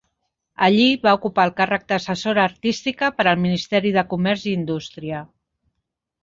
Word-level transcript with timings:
Allí 0.67 0.85
va 1.01 1.11
ocupar 1.17 1.43
el 1.49 1.53
càrrec 1.59 1.85
d'assessora 1.93 2.45
artística 2.51 3.11
per 3.19 3.27
al 3.33 3.39
Ministeri 3.45 3.93
de 3.99 4.05
Comerç 4.15 4.47
i 4.51 4.57
Indústria. 4.63 5.23